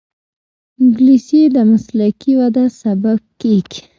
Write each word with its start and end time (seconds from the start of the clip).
انګلیسي 0.81 1.41
د 1.55 1.57
مسلکي 1.71 2.31
وده 2.39 2.65
سبب 2.81 3.19
کېږي 3.41 3.81